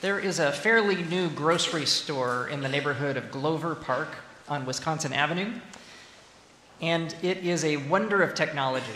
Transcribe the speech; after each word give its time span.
There 0.00 0.20
is 0.20 0.38
a 0.38 0.52
fairly 0.52 1.02
new 1.02 1.28
grocery 1.28 1.84
store 1.84 2.46
in 2.52 2.60
the 2.60 2.68
neighborhood 2.68 3.16
of 3.16 3.32
Glover 3.32 3.74
Park 3.74 4.10
on 4.48 4.64
Wisconsin 4.64 5.12
Avenue, 5.12 5.50
and 6.80 7.16
it 7.20 7.38
is 7.38 7.64
a 7.64 7.78
wonder 7.78 8.22
of 8.22 8.32
technology. 8.32 8.86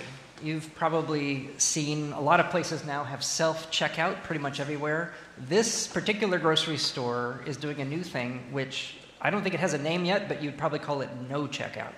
You've 0.45 0.73
probably 0.77 1.51
seen 1.59 2.13
a 2.13 2.21
lot 2.21 2.39
of 2.39 2.51
places 2.51 2.85
now 2.85 3.03
have 3.03 3.25
self 3.25 3.69
checkout 3.73 4.23
pretty 4.23 4.41
much 4.41 4.61
everywhere. 4.61 5.13
This 5.37 5.89
particular 5.89 6.39
grocery 6.39 6.77
store 6.77 7.41
is 7.47 7.57
doing 7.57 7.81
a 7.81 7.85
new 7.85 8.05
thing, 8.05 8.41
which 8.53 8.95
I 9.21 9.31
don't 9.31 9.43
think 9.43 9.57
it 9.57 9.61
has 9.61 9.75
a 9.75 9.79
name 9.79 10.05
yet, 10.05 10.29
but 10.29 10.41
you'd 10.41 10.57
probably 10.57 10.79
call 10.79 11.01
it 11.01 11.11
no 11.29 11.49
checkout. 11.49 11.95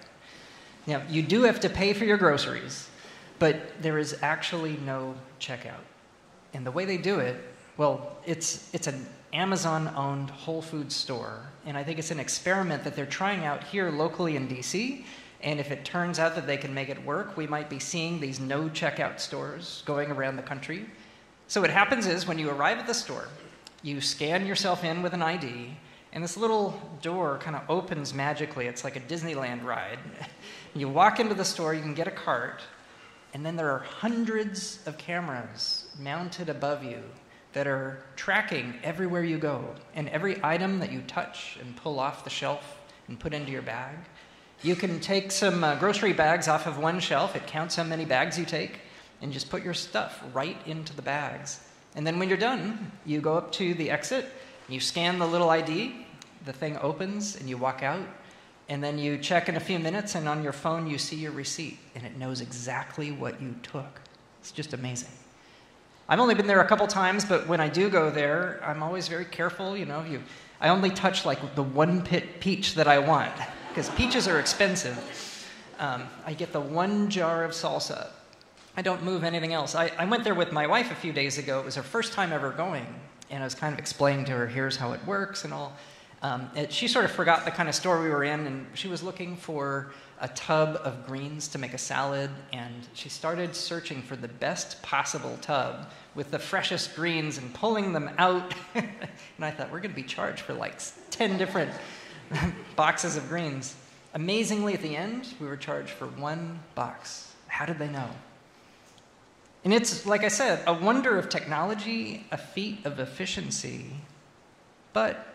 Now, 0.86 1.02
you 1.10 1.20
do 1.20 1.42
have 1.42 1.60
to 1.60 1.68
pay 1.68 1.92
for 1.92 2.06
your 2.06 2.16
groceries, 2.16 2.88
but 3.38 3.82
there 3.82 3.98
is 3.98 4.16
actually 4.22 4.78
no 4.78 5.14
checkout. 5.38 5.84
And 6.54 6.64
the 6.64 6.70
way 6.70 6.86
they 6.86 6.96
do 6.96 7.18
it, 7.18 7.36
well, 7.76 8.16
it's, 8.24 8.72
it's 8.72 8.86
an 8.86 9.06
Amazon 9.32 9.92
owned 9.96 10.30
Whole 10.30 10.62
Foods 10.62 10.94
store. 10.94 11.40
And 11.66 11.76
I 11.76 11.82
think 11.82 11.98
it's 11.98 12.12
an 12.12 12.20
experiment 12.20 12.84
that 12.84 12.94
they're 12.94 13.04
trying 13.04 13.44
out 13.44 13.64
here 13.64 13.90
locally 13.90 14.36
in 14.36 14.46
DC. 14.46 15.04
And 15.42 15.58
if 15.58 15.70
it 15.70 15.84
turns 15.84 16.18
out 16.18 16.34
that 16.36 16.46
they 16.46 16.56
can 16.56 16.72
make 16.72 16.88
it 16.88 17.04
work, 17.04 17.36
we 17.36 17.46
might 17.46 17.68
be 17.68 17.78
seeing 17.78 18.20
these 18.20 18.38
no 18.38 18.68
checkout 18.68 19.18
stores 19.18 19.82
going 19.84 20.10
around 20.10 20.36
the 20.36 20.42
country. 20.42 20.86
So, 21.48 21.60
what 21.60 21.70
happens 21.70 22.06
is 22.06 22.26
when 22.26 22.38
you 22.38 22.48
arrive 22.48 22.78
at 22.78 22.86
the 22.86 22.94
store, 22.94 23.28
you 23.82 24.00
scan 24.00 24.46
yourself 24.46 24.82
in 24.84 25.02
with 25.02 25.12
an 25.12 25.20
ID, 25.20 25.76
and 26.14 26.24
this 26.24 26.38
little 26.38 26.80
door 27.02 27.38
kind 27.38 27.54
of 27.54 27.62
opens 27.68 28.14
magically. 28.14 28.66
It's 28.66 28.84
like 28.84 28.96
a 28.96 29.00
Disneyland 29.00 29.64
ride. 29.64 29.98
you 30.74 30.88
walk 30.88 31.20
into 31.20 31.34
the 31.34 31.44
store, 31.44 31.74
you 31.74 31.82
can 31.82 31.92
get 31.92 32.08
a 32.08 32.10
cart, 32.10 32.62
and 33.34 33.44
then 33.44 33.56
there 33.56 33.70
are 33.70 33.80
hundreds 33.80 34.78
of 34.86 34.96
cameras 34.96 35.84
mounted 35.98 36.48
above 36.48 36.82
you 36.82 37.02
that 37.54 37.66
are 37.66 38.02
tracking 38.16 38.74
everywhere 38.82 39.24
you 39.24 39.38
go 39.38 39.64
and 39.94 40.08
every 40.10 40.38
item 40.44 40.80
that 40.80 40.92
you 40.92 41.00
touch 41.06 41.56
and 41.60 41.74
pull 41.76 41.98
off 41.98 42.24
the 42.24 42.30
shelf 42.30 42.80
and 43.08 43.18
put 43.18 43.32
into 43.32 43.50
your 43.50 43.62
bag. 43.62 43.96
You 44.62 44.76
can 44.76 45.00
take 45.00 45.30
some 45.30 45.62
uh, 45.62 45.76
grocery 45.76 46.12
bags 46.12 46.48
off 46.48 46.66
of 46.66 46.78
one 46.78 47.00
shelf, 47.00 47.36
it 47.36 47.46
counts 47.46 47.76
how 47.76 47.84
many 47.84 48.04
bags 48.04 48.38
you 48.38 48.44
take, 48.44 48.80
and 49.22 49.32
just 49.32 49.50
put 49.50 49.62
your 49.62 49.74
stuff 49.74 50.22
right 50.32 50.56
into 50.66 50.94
the 50.94 51.02
bags. 51.02 51.60
And 51.94 52.06
then 52.06 52.18
when 52.18 52.28
you're 52.28 52.38
done, 52.38 52.90
you 53.06 53.20
go 53.20 53.34
up 53.34 53.52
to 53.52 53.74
the 53.74 53.90
exit, 53.90 54.26
you 54.68 54.80
scan 54.80 55.18
the 55.18 55.26
little 55.26 55.50
ID, 55.50 55.94
the 56.44 56.52
thing 56.52 56.76
opens, 56.78 57.36
and 57.36 57.48
you 57.48 57.56
walk 57.56 57.82
out, 57.82 58.06
and 58.68 58.82
then 58.82 58.98
you 58.98 59.18
check 59.18 59.48
in 59.48 59.56
a 59.56 59.60
few 59.60 59.78
minutes, 59.78 60.14
and 60.14 60.28
on 60.28 60.42
your 60.42 60.52
phone, 60.52 60.88
you 60.88 60.98
see 60.98 61.16
your 61.16 61.32
receipt, 61.32 61.78
and 61.94 62.04
it 62.04 62.16
knows 62.16 62.40
exactly 62.40 63.12
what 63.12 63.40
you 63.40 63.54
took. 63.62 64.00
It's 64.40 64.50
just 64.50 64.72
amazing. 64.72 65.10
I've 66.08 66.20
only 66.20 66.34
been 66.34 66.46
there 66.46 66.60
a 66.60 66.66
couple 66.66 66.86
times, 66.86 67.24
but 67.24 67.46
when 67.48 67.60
I 67.60 67.68
do 67.68 67.88
go 67.88 68.10
there, 68.10 68.60
I'm 68.62 68.82
always 68.82 69.08
very 69.08 69.24
careful. 69.24 69.76
You 69.76 69.86
know, 69.86 70.04
you, 70.04 70.22
I 70.60 70.68
only 70.68 70.90
touch 70.90 71.24
like 71.24 71.54
the 71.54 71.62
one 71.62 72.02
pit 72.02 72.40
peach 72.40 72.74
that 72.74 72.86
I 72.86 72.98
want, 72.98 73.32
because 73.70 73.88
peaches 73.90 74.28
are 74.28 74.38
expensive. 74.38 74.98
Um, 75.78 76.04
I 76.26 76.34
get 76.34 76.52
the 76.52 76.60
one 76.60 77.08
jar 77.08 77.42
of 77.42 77.52
salsa. 77.52 78.08
I 78.76 78.82
don't 78.82 79.02
move 79.02 79.24
anything 79.24 79.54
else. 79.54 79.74
I, 79.74 79.90
I 79.98 80.04
went 80.04 80.24
there 80.24 80.34
with 80.34 80.52
my 80.52 80.66
wife 80.66 80.90
a 80.90 80.94
few 80.94 81.12
days 81.12 81.38
ago. 81.38 81.60
It 81.60 81.64
was 81.64 81.76
her 81.76 81.82
first 81.82 82.12
time 82.12 82.32
ever 82.32 82.50
going, 82.50 82.86
and 83.30 83.42
I 83.42 83.46
was 83.46 83.54
kind 83.54 83.72
of 83.72 83.78
explaining 83.78 84.26
to 84.26 84.32
her, 84.32 84.46
here's 84.46 84.76
how 84.76 84.92
it 84.92 85.04
works 85.06 85.44
and 85.44 85.54
all. 85.54 85.72
Um, 86.22 86.50
it, 86.54 86.72
she 86.72 86.86
sort 86.86 87.04
of 87.04 87.12
forgot 87.12 87.44
the 87.44 87.50
kind 87.50 87.68
of 87.68 87.74
store 87.74 88.02
we 88.02 88.10
were 88.10 88.24
in, 88.24 88.46
and 88.46 88.66
she 88.74 88.88
was 88.88 89.02
looking 89.02 89.36
for 89.36 89.92
a 90.24 90.28
tub 90.28 90.80
of 90.84 91.06
greens 91.06 91.48
to 91.48 91.58
make 91.58 91.74
a 91.74 91.78
salad, 91.78 92.30
and 92.50 92.72
she 92.94 93.10
started 93.10 93.54
searching 93.54 94.00
for 94.00 94.16
the 94.16 94.26
best 94.26 94.80
possible 94.80 95.36
tub 95.42 95.90
with 96.14 96.30
the 96.30 96.38
freshest 96.38 96.96
greens 96.96 97.36
and 97.36 97.52
pulling 97.52 97.92
them 97.92 98.10
out. 98.16 98.54
and 98.74 98.88
I 99.38 99.50
thought, 99.50 99.70
we're 99.70 99.80
going 99.80 99.90
to 99.90 99.96
be 99.96 100.02
charged 100.02 100.40
for 100.40 100.54
like 100.54 100.80
10 101.10 101.36
different 101.36 101.70
boxes 102.76 103.18
of 103.18 103.28
greens. 103.28 103.76
Amazingly, 104.14 104.72
at 104.72 104.80
the 104.80 104.96
end, 104.96 105.28
we 105.38 105.46
were 105.46 105.58
charged 105.58 105.90
for 105.90 106.06
one 106.06 106.58
box. 106.74 107.30
How 107.46 107.66
did 107.66 107.78
they 107.78 107.88
know? 107.88 108.08
And 109.62 109.74
it's, 109.74 110.06
like 110.06 110.24
I 110.24 110.28
said, 110.28 110.62
a 110.66 110.72
wonder 110.72 111.18
of 111.18 111.28
technology, 111.28 112.24
a 112.32 112.38
feat 112.38 112.86
of 112.86 112.98
efficiency, 112.98 113.90
but 114.94 115.26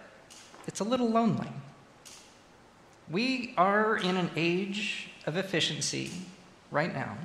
it's 0.65 0.79
a 0.79 0.83
little 0.83 1.09
lonely. 1.09 1.49
We 3.09 3.53
are 3.57 3.97
in 3.97 4.17
an 4.17 4.29
age 4.35 5.09
of 5.25 5.35
efficiency 5.35 6.11
right 6.71 6.93
now. 6.93 7.17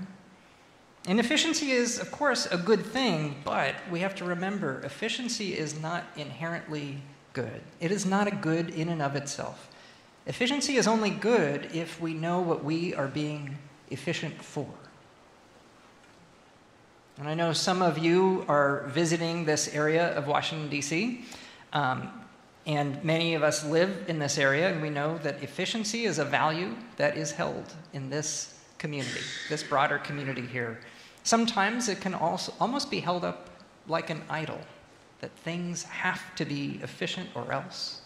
And 1.07 1.21
efficiency 1.21 1.73
is, 1.73 1.99
of 1.99 2.11
course, 2.11 2.47
a 2.47 2.57
good 2.57 2.85
thing, 2.85 3.37
but 3.45 3.75
we 3.91 4.01
have 4.01 4.15
to 4.17 4.25
remember 4.25 4.81
efficiency 4.81 5.57
is 5.57 5.79
not 5.79 6.05
inherently 6.17 7.03
good. 7.35 7.61
It 7.81 7.91
is 7.91 8.07
not 8.07 8.27
a 8.27 8.31
good 8.31 8.71
in 8.71 8.89
and 8.89 9.03
of 9.03 9.15
itself. 9.15 9.69
Efficiency 10.27 10.77
is 10.77 10.87
only 10.87 11.11
good 11.11 11.69
if 11.75 12.01
we 12.01 12.15
know 12.15 12.41
what 12.41 12.65
we 12.65 12.95
are 12.95 13.09
being 13.09 13.59
efficient 13.91 14.43
for. 14.43 14.69
And 17.19 17.29
I 17.29 17.35
know 17.35 17.53
some 17.53 17.83
of 17.83 17.99
you 17.99 18.47
are 18.49 18.85
visiting 18.89 19.45
this 19.45 19.69
area 19.75 20.17
of 20.17 20.27
Washington, 20.27 20.71
D.C. 20.71 21.25
Um, 21.75 22.24
and 22.67 23.03
many 23.05 23.35
of 23.35 23.43
us 23.43 23.65
live 23.65 24.05
in 24.09 24.19
this 24.19 24.39
area, 24.39 24.71
and 24.71 24.81
we 24.81 24.91
know 24.91 25.19
that 25.19 25.43
efficiency 25.43 26.05
is 26.05 26.19
a 26.19 26.25
value 26.25 26.75
that 26.97 27.17
is 27.17 27.31
held 27.31 27.73
in 27.93 28.09
this 28.09 28.59
community, 28.79 29.21
this 29.49 29.63
broader 29.63 29.99
community 29.99 30.47
here. 30.47 30.81
Sometimes 31.25 31.89
it 31.89 32.01
can 32.01 32.15
also 32.15 32.55
almost 32.61 32.91
be 32.91 33.01
held 33.01 33.25
up 33.25 33.51
like 33.87 34.11
an 34.11 34.23
idol, 34.31 34.61
that 35.21 35.31
things 35.31 35.85
have 35.85 36.35
to 36.37 36.45
be 36.45 36.81
efficient 36.83 37.29
or 37.35 37.53
else. 37.53 38.01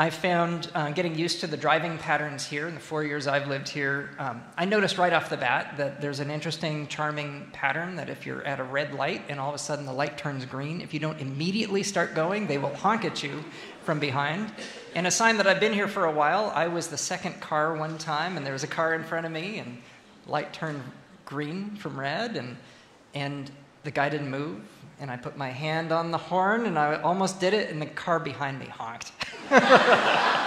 I 0.00 0.10
found 0.10 0.70
uh, 0.76 0.90
getting 0.92 1.18
used 1.18 1.40
to 1.40 1.48
the 1.48 1.56
driving 1.56 1.98
patterns 1.98 2.46
here 2.46 2.68
in 2.68 2.74
the 2.74 2.80
four 2.80 3.02
years 3.02 3.26
I've 3.26 3.48
lived 3.48 3.68
here, 3.68 4.10
um, 4.20 4.44
I 4.56 4.64
noticed 4.64 4.96
right 4.96 5.12
off 5.12 5.28
the 5.28 5.36
bat 5.36 5.74
that 5.76 6.00
there's 6.00 6.20
an 6.20 6.30
interesting, 6.30 6.86
charming 6.86 7.48
pattern 7.52 7.96
that 7.96 8.08
if 8.08 8.24
you're 8.24 8.44
at 8.44 8.60
a 8.60 8.62
red 8.62 8.94
light 8.94 9.22
and 9.28 9.40
all 9.40 9.48
of 9.48 9.56
a 9.56 9.58
sudden 9.58 9.86
the 9.86 9.92
light 9.92 10.16
turns 10.16 10.44
green, 10.44 10.80
if 10.80 10.94
you 10.94 11.00
don't 11.00 11.20
immediately 11.20 11.82
start 11.82 12.14
going, 12.14 12.46
they 12.46 12.58
will 12.58 12.72
honk 12.76 13.04
at 13.04 13.24
you 13.24 13.44
from 13.82 13.98
behind. 13.98 14.52
And 14.94 15.04
a 15.04 15.10
sign 15.10 15.36
that 15.38 15.48
I've 15.48 15.58
been 15.58 15.72
here 15.72 15.88
for 15.88 16.04
a 16.04 16.12
while, 16.12 16.52
I 16.54 16.68
was 16.68 16.86
the 16.86 16.96
second 16.96 17.40
car 17.40 17.74
one 17.74 17.98
time, 17.98 18.36
and 18.36 18.46
there 18.46 18.52
was 18.52 18.62
a 18.62 18.68
car 18.68 18.94
in 18.94 19.02
front 19.02 19.26
of 19.26 19.32
me, 19.32 19.58
and 19.58 19.78
light 20.28 20.52
turned 20.52 20.80
green 21.24 21.74
from 21.74 21.98
red, 21.98 22.36
and, 22.36 22.56
and 23.14 23.50
the 23.82 23.90
guy 23.90 24.08
didn't 24.08 24.30
move. 24.30 24.60
And 25.00 25.10
I 25.10 25.16
put 25.16 25.36
my 25.36 25.50
hand 25.50 25.90
on 25.90 26.12
the 26.12 26.18
horn, 26.18 26.66
and 26.66 26.78
I 26.78 27.02
almost 27.02 27.40
did 27.40 27.52
it, 27.52 27.70
and 27.70 27.82
the 27.82 27.86
car 27.86 28.20
behind 28.20 28.60
me 28.60 28.66
honked. 28.66 29.10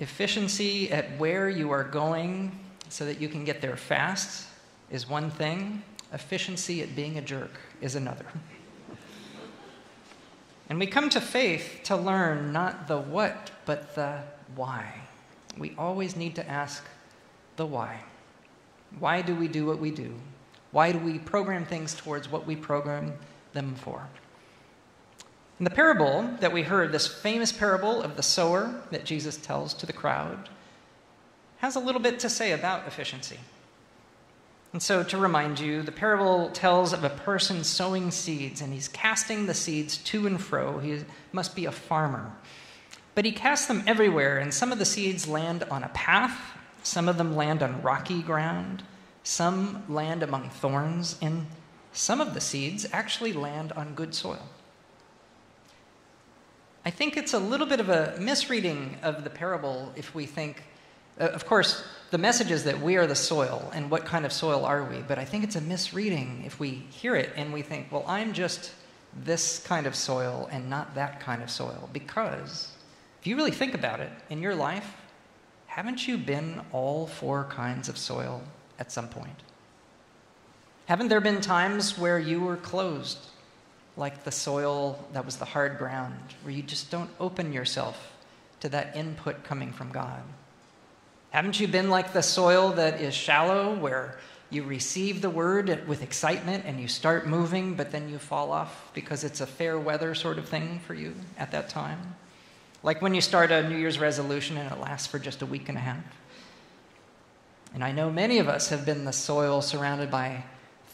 Efficiency 0.00 0.90
at 0.90 1.16
where 1.18 1.48
you 1.48 1.70
are 1.70 1.84
going 1.84 2.58
so 2.88 3.04
that 3.04 3.20
you 3.20 3.28
can 3.28 3.44
get 3.44 3.60
there 3.60 3.76
fast 3.76 4.48
is 4.90 5.08
one 5.08 5.30
thing, 5.30 5.82
efficiency 6.12 6.82
at 6.82 6.94
being 6.94 7.18
a 7.18 7.22
jerk 7.22 7.52
is 7.80 7.94
another. 7.94 8.26
And 10.68 10.78
we 10.78 10.86
come 10.86 11.10
to 11.10 11.20
faith 11.20 11.80
to 11.84 11.96
learn 11.96 12.52
not 12.52 12.88
the 12.88 12.98
what, 12.98 13.50
but 13.66 13.94
the 13.94 14.20
why. 14.54 14.94
We 15.58 15.74
always 15.76 16.16
need 16.16 16.34
to 16.36 16.48
ask 16.48 16.84
the 17.56 17.66
why. 17.66 18.00
Why 18.98 19.22
do 19.22 19.34
we 19.34 19.48
do 19.48 19.66
what 19.66 19.78
we 19.78 19.90
do? 19.90 20.14
Why 20.70 20.92
do 20.92 20.98
we 20.98 21.18
program 21.18 21.66
things 21.66 21.94
towards 21.94 22.30
what 22.30 22.46
we 22.46 22.56
program 22.56 23.12
them 23.52 23.74
for? 23.74 24.08
In 25.58 25.64
the 25.64 25.70
parable 25.70 26.28
that 26.40 26.52
we 26.52 26.62
heard, 26.62 26.90
this 26.90 27.06
famous 27.06 27.52
parable 27.52 28.02
of 28.02 28.16
the 28.16 28.22
sower 28.22 28.82
that 28.90 29.04
Jesus 29.04 29.36
tells 29.36 29.72
to 29.74 29.86
the 29.86 29.92
crowd, 29.92 30.48
has 31.58 31.76
a 31.76 31.80
little 31.80 32.00
bit 32.00 32.18
to 32.20 32.28
say 32.28 32.52
about 32.52 32.86
efficiency. 32.86 33.38
And 34.72 34.82
so, 34.82 35.04
to 35.04 35.16
remind 35.16 35.60
you, 35.60 35.82
the 35.82 35.92
parable 35.92 36.50
tells 36.50 36.92
of 36.92 37.04
a 37.04 37.08
person 37.08 37.62
sowing 37.62 38.10
seeds, 38.10 38.60
and 38.60 38.72
he's 38.72 38.88
casting 38.88 39.46
the 39.46 39.54
seeds 39.54 39.96
to 39.98 40.26
and 40.26 40.42
fro. 40.42 40.80
He 40.80 40.98
must 41.30 41.54
be 41.54 41.66
a 41.66 41.70
farmer. 41.70 42.32
But 43.14 43.24
he 43.24 43.30
casts 43.30 43.66
them 43.66 43.84
everywhere, 43.86 44.38
and 44.38 44.52
some 44.52 44.72
of 44.72 44.80
the 44.80 44.84
seeds 44.84 45.28
land 45.28 45.62
on 45.70 45.84
a 45.84 45.88
path, 45.90 46.36
some 46.82 47.08
of 47.08 47.16
them 47.16 47.36
land 47.36 47.62
on 47.62 47.82
rocky 47.82 48.20
ground, 48.20 48.82
some 49.22 49.84
land 49.88 50.24
among 50.24 50.50
thorns, 50.50 51.16
and 51.22 51.46
some 51.92 52.20
of 52.20 52.34
the 52.34 52.40
seeds 52.40 52.84
actually 52.92 53.32
land 53.32 53.70
on 53.72 53.94
good 53.94 54.12
soil. 54.12 54.48
I 56.86 56.90
think 56.90 57.16
it's 57.16 57.32
a 57.32 57.38
little 57.38 57.66
bit 57.66 57.80
of 57.80 57.88
a 57.88 58.14
misreading 58.20 58.98
of 59.02 59.24
the 59.24 59.30
parable 59.30 59.90
if 59.96 60.14
we 60.14 60.26
think, 60.26 60.64
uh, 61.18 61.28
of 61.28 61.46
course, 61.46 61.82
the 62.10 62.18
message 62.18 62.50
is 62.50 62.64
that 62.64 62.78
we 62.78 62.96
are 62.96 63.06
the 63.06 63.14
soil, 63.14 63.70
and 63.74 63.90
what 63.90 64.04
kind 64.04 64.26
of 64.26 64.32
soil 64.32 64.66
are 64.66 64.84
we? 64.84 64.98
But 64.98 65.18
I 65.18 65.24
think 65.24 65.44
it's 65.44 65.56
a 65.56 65.60
misreading 65.62 66.42
if 66.44 66.60
we 66.60 66.70
hear 66.90 67.16
it 67.16 67.30
and 67.36 67.52
we 67.52 67.62
think, 67.62 67.90
well, 67.90 68.04
I'm 68.06 68.34
just 68.34 68.72
this 69.24 69.60
kind 69.60 69.86
of 69.86 69.94
soil 69.94 70.48
and 70.52 70.68
not 70.68 70.94
that 70.94 71.20
kind 71.20 71.42
of 71.42 71.50
soil. 71.50 71.88
Because 71.92 72.72
if 73.20 73.26
you 73.26 73.36
really 73.36 73.50
think 73.50 73.74
about 73.74 74.00
it 74.00 74.12
in 74.28 74.42
your 74.42 74.54
life, 74.54 74.96
haven't 75.66 76.06
you 76.06 76.18
been 76.18 76.60
all 76.72 77.06
four 77.06 77.44
kinds 77.44 77.88
of 77.88 77.96
soil 77.96 78.42
at 78.78 78.92
some 78.92 79.08
point? 79.08 79.42
Haven't 80.86 81.08
there 81.08 81.20
been 81.20 81.40
times 81.40 81.98
where 81.98 82.18
you 82.18 82.40
were 82.40 82.58
closed, 82.58 83.18
like 83.96 84.24
the 84.24 84.32
soil 84.32 84.98
that 85.12 85.24
was 85.24 85.36
the 85.36 85.44
hard 85.44 85.78
ground, 85.78 86.14
where 86.42 86.52
you 86.52 86.62
just 86.62 86.90
don't 86.90 87.10
open 87.20 87.52
yourself 87.52 88.12
to 88.60 88.68
that 88.70 88.96
input 88.96 89.44
coming 89.44 89.72
from 89.72 89.90
God? 89.92 90.22
Haven't 91.30 91.58
you 91.58 91.66
been 91.68 91.90
like 91.90 92.12
the 92.12 92.22
soil 92.22 92.70
that 92.72 93.00
is 93.00 93.14
shallow, 93.14 93.74
where 93.74 94.18
you 94.50 94.62
receive 94.62 95.20
the 95.20 95.30
word 95.30 95.86
with 95.88 96.02
excitement 96.02 96.64
and 96.66 96.80
you 96.80 96.86
start 96.86 97.26
moving, 97.26 97.74
but 97.74 97.90
then 97.90 98.08
you 98.08 98.18
fall 98.18 98.52
off 98.52 98.90
because 98.94 99.24
it's 99.24 99.40
a 99.40 99.46
fair 99.46 99.78
weather 99.78 100.14
sort 100.14 100.38
of 100.38 100.48
thing 100.48 100.80
for 100.86 100.94
you 100.94 101.14
at 101.38 101.50
that 101.50 101.68
time? 101.68 102.14
Like 102.82 103.02
when 103.02 103.14
you 103.14 103.20
start 103.20 103.50
a 103.50 103.68
New 103.68 103.76
Year's 103.76 103.98
resolution 103.98 104.56
and 104.56 104.70
it 104.70 104.78
lasts 104.78 105.08
for 105.08 105.18
just 105.18 105.42
a 105.42 105.46
week 105.46 105.68
and 105.68 105.78
a 105.78 105.80
half. 105.80 106.04
And 107.72 107.82
I 107.82 107.90
know 107.90 108.10
many 108.10 108.38
of 108.38 108.48
us 108.48 108.68
have 108.68 108.86
been 108.86 109.04
the 109.04 109.12
soil 109.12 109.60
surrounded 109.60 110.10
by 110.10 110.44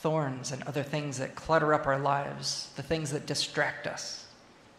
thorns 0.00 0.50
and 0.52 0.62
other 0.64 0.82
things 0.82 1.18
that 1.18 1.34
clutter 1.34 1.74
up 1.74 1.86
our 1.86 1.98
lives, 1.98 2.70
the 2.76 2.82
things 2.82 3.10
that 3.12 3.26
distract 3.26 3.86
us 3.86 4.26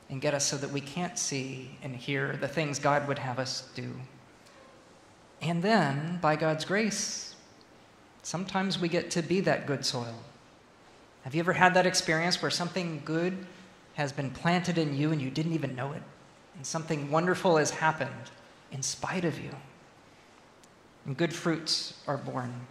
and 0.10 0.20
get 0.20 0.34
us 0.34 0.46
so 0.46 0.58
that 0.58 0.72
we 0.72 0.82
can't 0.82 1.18
see 1.18 1.72
and 1.84 1.96
hear 1.96 2.36
the 2.38 2.48
things 2.48 2.80
God 2.80 3.08
would 3.08 3.20
have 3.20 3.40
us 3.40 3.70
do. 3.76 3.94
And 5.42 5.64
then, 5.64 6.20
by 6.22 6.36
God's 6.36 6.66
grace, 6.66 7.36
sometimes 8.22 8.78
we 8.78 8.90
get 8.90 9.12
to 9.12 9.22
be 9.22 9.40
that 9.42 9.66
good 9.66 9.86
soil. 9.86 10.16
Have 11.24 11.36
you 11.36 11.40
ever 11.40 11.54
had 11.54 11.76
that 11.76 11.86
experience 11.86 12.42
where 12.42 12.52
something 12.52 13.02
good 13.06 13.46
has 13.94 14.12
been 14.12 14.32
planted 14.32 14.78
in 14.78 14.96
you 14.96 15.12
and 15.12 15.22
you 15.22 15.30
didn't 15.30 15.54
even 15.54 15.76
know 15.76 15.94
it? 15.94 16.02
And 16.56 16.66
something 16.66 17.10
wonderful 17.10 17.58
has 17.58 17.72
happened 17.72 18.32
in 18.72 18.82
spite 18.82 19.26
of 19.26 19.40
you. 19.40 19.52
And 21.06 21.16
good 21.16 21.34
fruits 21.34 21.94
are 22.08 22.18
born. 22.18 22.68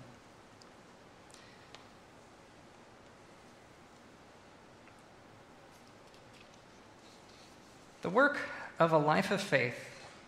The 8.10 8.16
work 8.16 8.38
of 8.80 8.90
a 8.90 8.98
life 8.98 9.30
of 9.30 9.40
faith, 9.40 9.76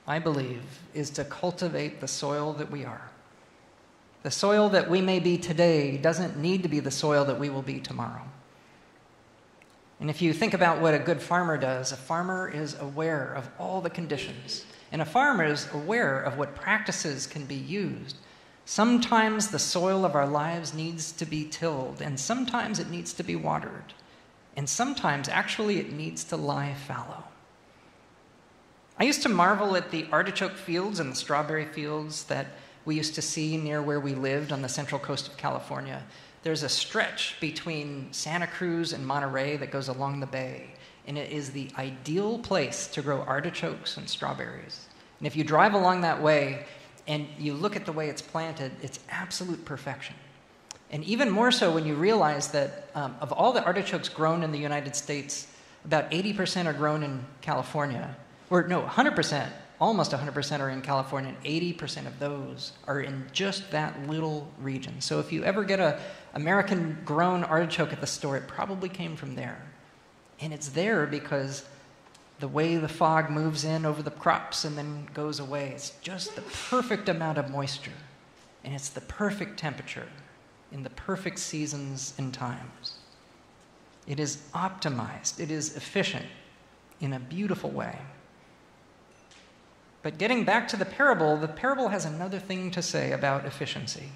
I 0.06 0.20
believe, 0.20 0.62
is 0.94 1.10
to 1.10 1.24
cultivate 1.24 2.00
the 2.00 2.06
soil 2.06 2.52
that 2.52 2.70
we 2.70 2.84
are. 2.84 3.10
The 4.22 4.30
soil 4.30 4.68
that 4.68 4.88
we 4.88 5.00
may 5.00 5.18
be 5.18 5.36
today 5.36 5.96
doesn't 5.96 6.38
need 6.38 6.62
to 6.62 6.68
be 6.68 6.78
the 6.78 6.92
soil 6.92 7.24
that 7.24 7.40
we 7.40 7.50
will 7.50 7.60
be 7.60 7.80
tomorrow. 7.80 8.22
And 9.98 10.08
if 10.08 10.22
you 10.22 10.32
think 10.32 10.54
about 10.54 10.80
what 10.80 10.94
a 10.94 11.00
good 11.00 11.20
farmer 11.20 11.58
does, 11.58 11.90
a 11.90 11.96
farmer 11.96 12.48
is 12.48 12.78
aware 12.78 13.32
of 13.34 13.50
all 13.58 13.80
the 13.80 13.90
conditions. 13.90 14.64
And 14.92 15.02
a 15.02 15.04
farmer 15.04 15.42
is 15.42 15.66
aware 15.72 16.20
of 16.20 16.38
what 16.38 16.54
practices 16.54 17.26
can 17.26 17.46
be 17.46 17.56
used. 17.56 18.14
Sometimes 18.64 19.48
the 19.48 19.58
soil 19.58 20.04
of 20.04 20.14
our 20.14 20.28
lives 20.28 20.72
needs 20.72 21.10
to 21.10 21.26
be 21.26 21.46
tilled, 21.46 22.00
and 22.00 22.20
sometimes 22.20 22.78
it 22.78 22.90
needs 22.90 23.12
to 23.14 23.24
be 23.24 23.34
watered. 23.34 23.92
And 24.56 24.68
sometimes, 24.68 25.28
actually, 25.28 25.80
it 25.80 25.92
needs 25.92 26.22
to 26.26 26.36
lie 26.36 26.74
fallow. 26.74 27.24
I 28.98 29.04
used 29.04 29.22
to 29.22 29.28
marvel 29.28 29.74
at 29.74 29.90
the 29.90 30.06
artichoke 30.12 30.54
fields 30.54 31.00
and 31.00 31.10
the 31.10 31.16
strawberry 31.16 31.64
fields 31.64 32.24
that 32.24 32.48
we 32.84 32.94
used 32.94 33.14
to 33.14 33.22
see 33.22 33.56
near 33.56 33.82
where 33.82 34.00
we 34.00 34.14
lived 34.14 34.52
on 34.52 34.62
the 34.62 34.68
central 34.68 35.00
coast 35.00 35.28
of 35.28 35.36
California. 35.36 36.02
There's 36.42 36.62
a 36.62 36.68
stretch 36.68 37.40
between 37.40 38.12
Santa 38.12 38.46
Cruz 38.46 38.92
and 38.92 39.06
Monterey 39.06 39.56
that 39.56 39.70
goes 39.70 39.88
along 39.88 40.20
the 40.20 40.26
bay, 40.26 40.74
and 41.06 41.16
it 41.16 41.30
is 41.30 41.50
the 41.50 41.68
ideal 41.78 42.38
place 42.38 42.86
to 42.88 43.02
grow 43.02 43.22
artichokes 43.22 43.96
and 43.96 44.08
strawberries. 44.08 44.86
And 45.20 45.26
if 45.26 45.36
you 45.36 45.44
drive 45.44 45.74
along 45.74 46.02
that 46.02 46.20
way 46.20 46.66
and 47.06 47.26
you 47.38 47.54
look 47.54 47.76
at 47.76 47.86
the 47.86 47.92
way 47.92 48.08
it's 48.08 48.22
planted, 48.22 48.72
it's 48.82 48.98
absolute 49.08 49.64
perfection. 49.64 50.16
And 50.90 51.02
even 51.04 51.30
more 51.30 51.50
so 51.50 51.72
when 51.72 51.86
you 51.86 51.94
realize 51.94 52.48
that 52.48 52.90
um, 52.94 53.16
of 53.20 53.32
all 53.32 53.52
the 53.52 53.64
artichokes 53.64 54.10
grown 54.10 54.42
in 54.42 54.52
the 54.52 54.58
United 54.58 54.94
States, 54.94 55.46
about 55.84 56.10
80% 56.10 56.66
are 56.66 56.72
grown 56.74 57.02
in 57.02 57.24
California 57.40 58.14
or 58.52 58.64
no, 58.64 58.82
100%, 58.82 59.48
almost 59.80 60.12
100% 60.12 60.60
are 60.60 60.68
in 60.68 60.82
California, 60.82 61.34
and 61.34 61.42
80% 61.42 62.06
of 62.06 62.18
those 62.18 62.72
are 62.86 63.00
in 63.00 63.24
just 63.32 63.70
that 63.70 64.06
little 64.06 64.46
region. 64.58 65.00
So 65.00 65.20
if 65.20 65.32
you 65.32 65.42
ever 65.42 65.64
get 65.64 65.80
a 65.80 65.98
American 66.34 66.98
grown 67.06 67.44
artichoke 67.44 67.94
at 67.94 68.02
the 68.02 68.06
store, 68.06 68.36
it 68.36 68.46
probably 68.46 68.90
came 68.90 69.16
from 69.16 69.36
there. 69.36 69.62
And 70.38 70.52
it's 70.52 70.68
there 70.68 71.06
because 71.06 71.64
the 72.40 72.48
way 72.48 72.76
the 72.76 72.90
fog 72.90 73.30
moves 73.30 73.64
in 73.64 73.86
over 73.86 74.02
the 74.02 74.10
crops 74.10 74.66
and 74.66 74.76
then 74.76 75.08
goes 75.14 75.40
away, 75.40 75.70
it's 75.70 75.92
just 76.02 76.36
the 76.36 76.42
perfect 76.42 77.08
amount 77.08 77.38
of 77.38 77.48
moisture. 77.48 77.90
And 78.64 78.74
it's 78.74 78.90
the 78.90 79.00
perfect 79.00 79.58
temperature 79.58 80.08
in 80.72 80.82
the 80.82 80.90
perfect 80.90 81.38
seasons 81.38 82.12
and 82.18 82.34
times. 82.34 82.98
It 84.06 84.20
is 84.20 84.42
optimized, 84.54 85.40
it 85.40 85.50
is 85.50 85.74
efficient 85.74 86.26
in 87.00 87.14
a 87.14 87.18
beautiful 87.18 87.70
way. 87.70 87.96
But 90.02 90.18
getting 90.18 90.44
back 90.44 90.66
to 90.68 90.76
the 90.76 90.84
parable, 90.84 91.36
the 91.36 91.48
parable 91.48 91.88
has 91.88 92.04
another 92.04 92.38
thing 92.38 92.70
to 92.72 92.82
say 92.82 93.12
about 93.12 93.46
efficiency. 93.46 94.10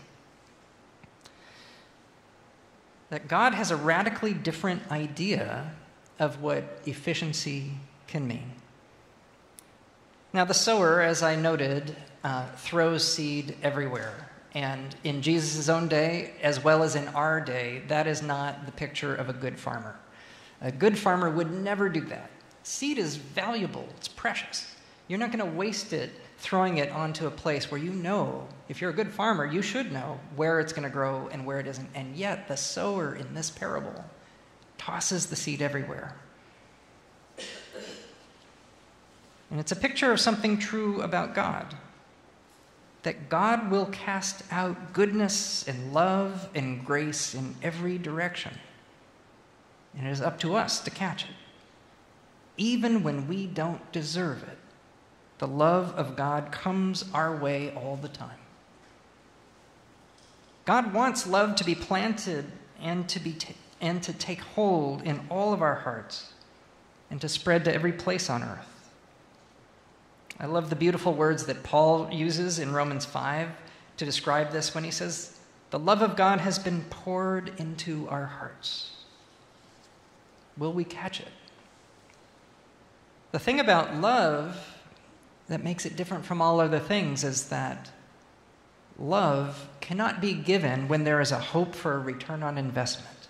That 3.11 3.29
God 3.29 3.55
has 3.55 3.71
a 3.71 3.77
radically 3.77 4.35
different 4.35 4.91
idea 4.91 5.73
of 6.19 6.43
what 6.43 6.81
efficiency 6.87 7.73
can 8.09 8.27
mean. 8.27 8.53
Now, 10.33 10.45
the 10.45 10.55
sower, 10.55 11.01
as 11.01 11.23
I 11.23 11.37
noted, 11.37 11.97
uh, 12.25 12.47
throws 12.57 13.07
seed 13.07 13.57
everywhere. 13.63 14.29
And 14.55 14.97
in 15.05 15.23
Jesus' 15.23 15.69
own 15.69 15.87
day, 15.87 16.33
as 16.43 16.63
well 16.63 16.83
as 16.83 16.97
in 16.97 17.09
our 17.09 17.41
day, 17.41 17.83
that 17.89 18.07
is 18.07 18.23
not 18.23 18.67
the 18.67 18.73
picture 18.73 19.15
of 19.15 19.29
a 19.29 19.33
good 19.33 19.59
farmer. 19.59 19.97
A 20.61 20.73
good 20.73 20.99
farmer 20.99 21.31
would 21.31 21.53
never 21.53 21.89
do 21.89 22.01
that. 22.07 22.31
Seed 22.63 22.99
is 22.99 23.17
valuable, 23.17 23.87
it's 23.97 24.09
precious. 24.09 24.76
You're 25.09 25.19
not 25.19 25.33
going 25.33 25.51
to 25.51 25.57
waste 25.57 25.93
it 25.93 26.11
throwing 26.39 26.79
it 26.79 26.91
onto 26.91 27.27
a 27.27 27.31
place 27.31 27.71
where 27.71 27.81
you 27.81 27.93
know, 27.93 28.47
if 28.69 28.81
you're 28.81 28.91
a 28.91 28.95
good 28.95 29.11
farmer, 29.11 29.47
you 29.47 29.63
should 29.63 29.93
know 29.93 30.21
where 30.35 30.61
it's 30.61 30.73
going 30.73 30.83
to 30.83 30.91
grow 30.91 31.29
and 31.33 31.47
where 31.47 31.59
it 31.59 31.67
isn't. 31.67 31.89
And 31.95 32.17
yet, 32.17 32.49
the 32.49 32.57
sower 32.57 33.15
in 33.15 33.35
this 33.35 33.51
parable 33.51 34.05
tosses 34.77 35.27
the 35.27 35.37
seed 35.37 35.63
everywhere. 35.63 36.15
And 39.51 39.61
it's 39.61 39.73
a 39.73 39.77
picture 39.77 40.13
of 40.13 40.21
something 40.21 40.59
true 40.59 41.03
about 41.03 41.35
God 41.35 41.75
that 43.05 43.29
God 43.29 43.71
will 43.71 43.87
cast 43.87 44.43
out 44.51 44.93
goodness 44.93 45.69
and 45.69 45.95
love 45.95 46.49
and 46.57 46.85
grace 46.85 47.37
in 47.37 47.55
every 47.63 47.99
direction. 47.99 48.53
And 49.97 50.09
it 50.09 50.11
is 50.11 50.21
up 50.21 50.41
to 50.41 50.57
us 50.57 50.81
to 50.81 50.91
catch 50.91 51.23
it, 51.23 51.31
even 52.57 53.05
when 53.05 53.29
we 53.29 53.47
don't 53.47 53.93
deserve 53.93 54.43
it. 54.43 54.59
The 55.39 55.47
love 55.47 55.93
of 55.95 56.17
God 56.17 56.51
comes 56.51 57.05
our 57.13 57.37
way 57.37 57.73
all 57.75 57.97
the 57.97 58.09
time. 58.09 58.39
God 60.65 60.93
wants 60.93 61.27
love 61.27 61.55
to 61.57 61.65
be 61.65 61.75
planted 61.75 62.47
and 62.81 63.09
to, 63.09 63.21
be 63.21 63.33
t- 63.33 63.55
and 63.81 64.03
to 64.03 64.13
take 64.13 64.41
hold 64.41 65.03
in 65.03 65.21
all 65.31 65.53
of 65.53 65.63
our 65.63 65.77
hearts 65.77 66.33
and 67.11 67.21
to 67.21 67.29
spread 67.29 67.65
to 67.67 67.75
every 67.75 67.93
place 67.93 68.29
on 68.29 68.43
earth. 68.43 68.91
I 70.41 70.47
love 70.47 70.71
the 70.71 70.77
beautiful 70.77 71.15
words 71.15 71.47
that 71.47 71.63
Paul 71.63 72.13
uses 72.13 72.59
in 72.59 72.73
Romans 72.73 73.05
5 73.05 73.49
to 73.99 74.05
describe 74.05 74.51
this 74.51 74.75
when 74.75 74.85
he 74.85 74.91
says, 74.91 75.39
The 75.71 75.79
love 75.79 76.03
of 76.03 76.17
God 76.17 76.41
has 76.41 76.59
been 76.59 76.83
poured 76.91 77.53
into 77.59 78.09
our 78.09 78.27
hearts. 78.27 78.91
Will 80.59 80.73
we 80.73 80.85
catch 80.85 81.21
it? 81.21 81.29
The 83.33 83.39
thing 83.39 83.61
about 83.61 83.95
love 83.97 84.76
that 85.49 85.63
makes 85.63 85.87
it 85.87 85.97
different 85.97 86.25
from 86.25 86.43
all 86.43 86.61
other 86.61 86.81
things 86.81 87.25
is 87.25 87.49
that 87.49 87.91
love 88.99 89.69
cannot 89.81 90.21
be 90.21 90.35
given 90.35 90.89
when 90.89 91.05
there 91.05 91.21
is 91.21 91.33
a 91.33 91.39
hope 91.39 91.75
for 91.75 91.95
a 91.95 91.99
return 91.99 92.43
on 92.43 92.59
investment. 92.59 93.29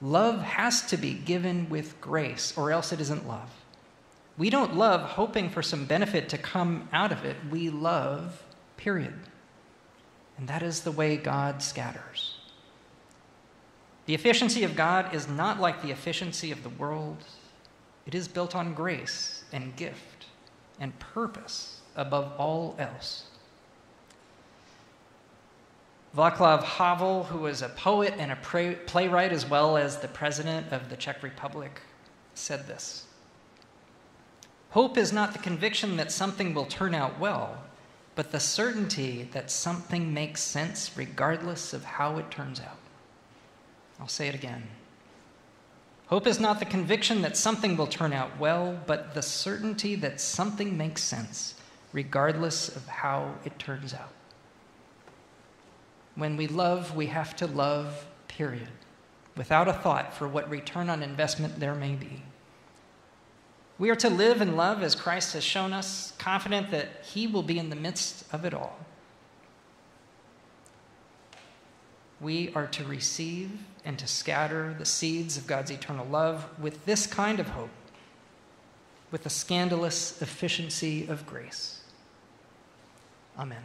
Love 0.00 0.40
has 0.42 0.82
to 0.82 0.96
be 0.96 1.14
given 1.14 1.68
with 1.70 2.00
grace, 2.00 2.52
or 2.56 2.70
else 2.72 2.92
it 2.92 3.00
isn't 3.00 3.28
love. 3.28 3.50
We 4.36 4.50
don't 4.50 4.76
love 4.76 5.02
hoping 5.02 5.50
for 5.50 5.62
some 5.62 5.86
benefit 5.86 6.28
to 6.30 6.38
come 6.38 6.88
out 6.92 7.12
of 7.12 7.24
it. 7.24 7.36
We 7.50 7.70
love, 7.70 8.42
period. 8.76 9.14
And 10.36 10.48
that 10.48 10.62
is 10.62 10.80
the 10.80 10.90
way 10.90 11.16
God 11.16 11.62
scatters. 11.62 12.34
The 14.06 14.14
efficiency 14.14 14.64
of 14.64 14.74
God 14.74 15.14
is 15.14 15.28
not 15.28 15.60
like 15.60 15.80
the 15.80 15.92
efficiency 15.92 16.50
of 16.50 16.62
the 16.62 16.68
world, 16.68 17.18
it 18.06 18.14
is 18.14 18.28
built 18.28 18.54
on 18.54 18.74
grace 18.74 19.44
and 19.52 19.74
gift 19.76 20.13
and 20.80 20.98
purpose 20.98 21.80
above 21.96 22.32
all 22.38 22.74
else. 22.78 23.24
Václav 26.16 26.62
Havel, 26.62 27.24
who 27.24 27.38
was 27.38 27.60
a 27.60 27.68
poet 27.68 28.14
and 28.18 28.30
a 28.30 28.76
playwright 28.86 29.32
as 29.32 29.48
well 29.48 29.76
as 29.76 29.98
the 29.98 30.08
president 30.08 30.72
of 30.72 30.88
the 30.88 30.96
Czech 30.96 31.22
Republic, 31.22 31.80
said 32.34 32.66
this 32.66 33.06
Hope 34.70 34.96
is 34.96 35.12
not 35.12 35.32
the 35.32 35.38
conviction 35.38 35.96
that 35.96 36.12
something 36.12 36.54
will 36.54 36.66
turn 36.66 36.94
out 36.94 37.18
well, 37.18 37.58
but 38.14 38.30
the 38.30 38.40
certainty 38.40 39.28
that 39.32 39.50
something 39.50 40.14
makes 40.14 40.40
sense 40.40 40.96
regardless 40.96 41.72
of 41.72 41.84
how 41.84 42.18
it 42.18 42.30
turns 42.30 42.60
out. 42.60 42.78
I'll 44.00 44.08
say 44.08 44.28
it 44.28 44.34
again. 44.34 44.64
Hope 46.08 46.26
is 46.26 46.38
not 46.38 46.58
the 46.58 46.66
conviction 46.66 47.22
that 47.22 47.36
something 47.36 47.76
will 47.76 47.86
turn 47.86 48.12
out 48.12 48.38
well, 48.38 48.78
but 48.86 49.14
the 49.14 49.22
certainty 49.22 49.94
that 49.96 50.20
something 50.20 50.76
makes 50.76 51.02
sense, 51.02 51.54
regardless 51.92 52.68
of 52.68 52.86
how 52.86 53.34
it 53.44 53.58
turns 53.58 53.94
out. 53.94 54.12
When 56.14 56.36
we 56.36 56.46
love, 56.46 56.94
we 56.94 57.06
have 57.06 57.34
to 57.36 57.46
love, 57.46 58.06
period, 58.28 58.68
without 59.36 59.66
a 59.66 59.72
thought 59.72 60.14
for 60.14 60.28
what 60.28 60.48
return 60.50 60.90
on 60.90 61.02
investment 61.02 61.58
there 61.58 61.74
may 61.74 61.94
be. 61.94 62.22
We 63.78 63.90
are 63.90 63.96
to 63.96 64.10
live 64.10 64.40
and 64.40 64.56
love 64.56 64.82
as 64.82 64.94
Christ 64.94 65.32
has 65.32 65.42
shown 65.42 65.72
us, 65.72 66.12
confident 66.18 66.70
that 66.70 66.88
He 67.02 67.26
will 67.26 67.42
be 67.42 67.58
in 67.58 67.70
the 67.70 67.76
midst 67.76 68.24
of 68.32 68.44
it 68.44 68.54
all. 68.54 68.78
We 72.24 72.50
are 72.54 72.66
to 72.68 72.84
receive 72.84 73.50
and 73.84 73.98
to 73.98 74.06
scatter 74.06 74.74
the 74.78 74.86
seeds 74.86 75.36
of 75.36 75.46
God's 75.46 75.70
eternal 75.70 76.06
love 76.06 76.48
with 76.58 76.86
this 76.86 77.06
kind 77.06 77.38
of 77.38 77.48
hope, 77.48 77.68
with 79.10 79.24
the 79.24 79.30
scandalous 79.30 80.22
efficiency 80.22 81.06
of 81.06 81.26
grace. 81.26 81.82
Amen. 83.38 83.62